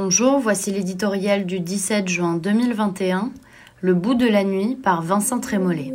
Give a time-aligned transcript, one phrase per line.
[0.00, 3.32] Bonjour, voici l'éditorial du 17 juin 2021,
[3.80, 5.92] Le bout de la nuit par Vincent Trémollet.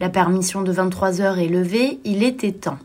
[0.00, 2.78] La permission de 23 heures est levée, il était temps.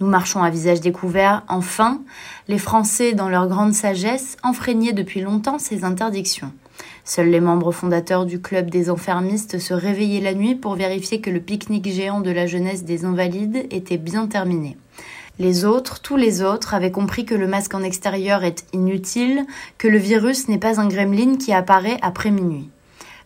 [0.00, 2.00] Nous marchons à visage découvert, enfin,
[2.48, 6.52] les Français, dans leur grande sagesse, enfreignaient depuis longtemps ces interdictions.
[7.04, 11.28] Seuls les membres fondateurs du club des enfermistes se réveillaient la nuit pour vérifier que
[11.28, 14.78] le pique-nique géant de la jeunesse des invalides était bien terminé.
[15.40, 19.44] Les autres, tous les autres, avaient compris que le masque en extérieur est inutile,
[19.78, 22.70] que le virus n'est pas un gremlin qui apparaît après minuit.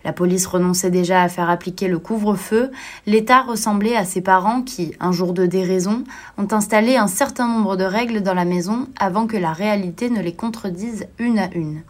[0.05, 2.71] La police renonçait déjà à faire appliquer le couvre-feu,
[3.05, 6.05] l'État ressemblait à ses parents qui, un jour de déraison,
[6.39, 10.23] ont installé un certain nombre de règles dans la maison avant que la réalité ne
[10.23, 11.83] les contredise une à une.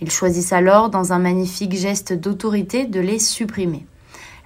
[0.00, 3.86] Ils choisissent alors, dans un magnifique geste d'autorité, de les supprimer.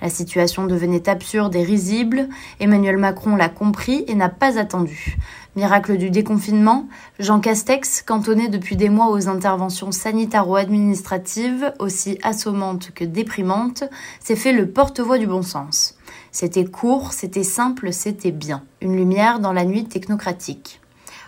[0.03, 2.29] La situation devenait absurde et risible.
[2.59, 5.17] Emmanuel Macron l'a compris et n'a pas attendu.
[5.55, 6.89] Miracle du déconfinement,
[7.21, 13.85] Jean Castex, cantonné depuis des mois aux interventions sanitaro-administratives aussi assommantes que déprimantes,
[14.19, 15.97] s'est fait le porte-voix du bon sens.
[16.33, 18.65] C'était court, c'était simple, c'était bien.
[18.81, 20.81] Une lumière dans la nuit technocratique.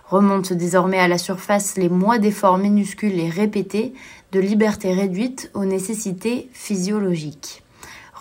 [0.09, 3.95] Remontent désormais à la surface les mois d'efforts minuscules et répétés,
[4.33, 7.64] de liberté réduite aux nécessités physiologiques.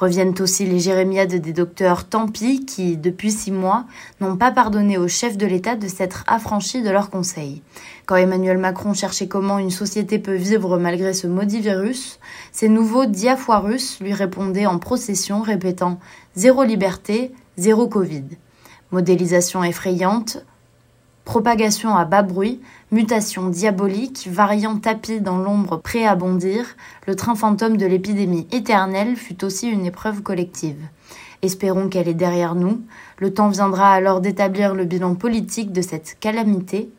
[0.03, 3.85] Reviennent aussi les jérémiades des docteurs Tampi qui, depuis six mois,
[4.19, 7.61] n'ont pas pardonné au chef de l'État de s'être affranchis de leurs conseils.
[8.05, 12.19] Quand Emmanuel Macron cherchait comment une société peut vivre malgré ce maudit virus,
[12.51, 15.99] ces nouveaux diafoirus lui répondaient en procession répétant
[16.35, 18.25] Zéro liberté, zéro Covid.
[18.91, 20.45] Modélisation effrayante,
[21.25, 22.59] Propagation à bas bruit,
[22.91, 26.75] mutation diabolique, variant tapis dans l'ombre prêt à bondir,
[27.07, 30.81] le train fantôme de l'épidémie éternelle fut aussi une épreuve collective.
[31.41, 32.81] Espérons qu'elle est derrière nous.
[33.17, 36.89] Le temps viendra alors d'établir le bilan politique de cette calamité.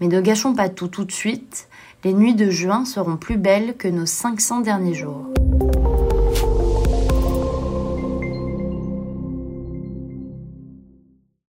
[0.00, 1.68] Mais ne gâchons pas tout tout de suite.
[2.04, 5.28] Les nuits de juin seront plus belles que nos 500 derniers jours.